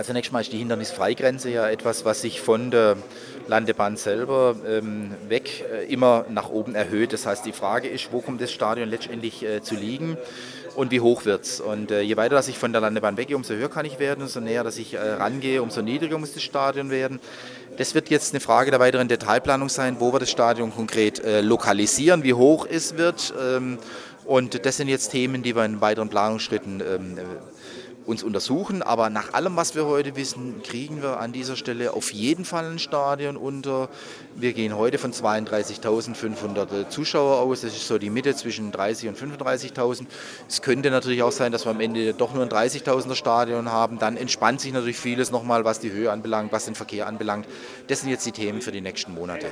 Also 0.00 0.12
zunächst 0.12 0.32
mal 0.32 0.40
ist 0.40 0.50
die 0.50 0.56
Hindernisfreigrenze 0.56 1.50
ja 1.50 1.68
etwas, 1.68 2.06
was 2.06 2.22
sich 2.22 2.40
von 2.40 2.70
der 2.70 2.96
Landebahn 3.48 3.98
selber 3.98 4.56
ähm, 4.66 5.10
weg 5.28 5.62
äh, 5.70 5.92
immer 5.92 6.24
nach 6.30 6.48
oben 6.48 6.74
erhöht. 6.74 7.12
Das 7.12 7.26
heißt, 7.26 7.44
die 7.44 7.52
Frage 7.52 7.86
ist, 7.86 8.10
wo 8.10 8.22
kommt 8.22 8.40
das 8.40 8.50
Stadion 8.50 8.88
letztendlich 8.88 9.42
äh, 9.42 9.60
zu 9.60 9.74
liegen 9.74 10.16
und 10.74 10.90
wie 10.90 11.00
hoch 11.00 11.26
wird 11.26 11.44
es. 11.44 11.60
Und 11.60 11.90
äh, 11.90 12.00
je 12.00 12.16
weiter 12.16 12.34
dass 12.34 12.48
ich 12.48 12.56
von 12.56 12.72
der 12.72 12.80
Landebahn 12.80 13.18
weggehe, 13.18 13.36
umso 13.36 13.52
höher 13.52 13.68
kann 13.68 13.84
ich 13.84 13.98
werden, 13.98 14.22
umso 14.22 14.40
näher 14.40 14.64
dass 14.64 14.78
ich 14.78 14.94
äh, 14.94 15.00
rangehe, 15.00 15.62
umso 15.62 15.82
niedriger 15.82 16.16
muss 16.16 16.32
das 16.32 16.44
Stadion 16.44 16.88
werden. 16.88 17.20
Das 17.76 17.94
wird 17.94 18.08
jetzt 18.08 18.32
eine 18.32 18.40
Frage 18.40 18.70
der 18.70 18.80
weiteren 18.80 19.08
Detailplanung 19.08 19.68
sein, 19.68 19.96
wo 19.98 20.14
wir 20.14 20.18
das 20.18 20.30
Stadion 20.30 20.72
konkret 20.74 21.22
äh, 21.22 21.42
lokalisieren, 21.42 22.24
wie 22.24 22.32
hoch 22.32 22.66
es 22.66 22.96
wird. 22.96 23.34
Ähm, 23.38 23.76
und 24.24 24.64
das 24.64 24.78
sind 24.78 24.88
jetzt 24.88 25.10
Themen, 25.10 25.42
die 25.42 25.54
wir 25.54 25.66
in 25.66 25.82
weiteren 25.82 26.08
Planungsschritten 26.08 26.80
ähm, 26.80 27.18
uns 28.10 28.22
untersuchen. 28.22 28.82
Aber 28.82 29.08
nach 29.08 29.32
allem, 29.32 29.56
was 29.56 29.74
wir 29.74 29.86
heute 29.86 30.16
wissen, 30.16 30.62
kriegen 30.62 31.02
wir 31.02 31.20
an 31.20 31.32
dieser 31.32 31.56
Stelle 31.56 31.94
auf 31.94 32.12
jeden 32.12 32.44
Fall 32.44 32.70
ein 32.70 32.78
Stadion 32.78 33.36
unter. 33.36 33.88
Wir 34.34 34.52
gehen 34.52 34.76
heute 34.76 34.98
von 34.98 35.12
32.500 35.12 36.88
Zuschauer 36.88 37.38
aus. 37.38 37.62
Das 37.62 37.74
ist 37.74 37.86
so 37.86 37.98
die 37.98 38.10
Mitte 38.10 38.34
zwischen 38.34 38.72
30.000 38.72 39.08
und 39.08 39.18
35.000. 39.18 40.06
Es 40.48 40.60
könnte 40.60 40.90
natürlich 40.90 41.22
auch 41.22 41.32
sein, 41.32 41.52
dass 41.52 41.64
wir 41.64 41.70
am 41.70 41.80
Ende 41.80 42.12
doch 42.12 42.34
nur 42.34 42.42
ein 42.42 42.50
30.000er 42.50 43.14
Stadion 43.14 43.70
haben. 43.70 43.98
Dann 43.98 44.16
entspannt 44.16 44.60
sich 44.60 44.72
natürlich 44.72 44.98
vieles 44.98 45.30
nochmal, 45.30 45.64
was 45.64 45.80
die 45.80 45.92
Höhe 45.92 46.10
anbelangt, 46.10 46.52
was 46.52 46.66
den 46.66 46.74
Verkehr 46.74 47.06
anbelangt. 47.06 47.46
Das 47.86 48.00
sind 48.00 48.10
jetzt 48.10 48.26
die 48.26 48.32
Themen 48.32 48.60
für 48.60 48.72
die 48.72 48.80
nächsten 48.80 49.14
Monate. 49.14 49.46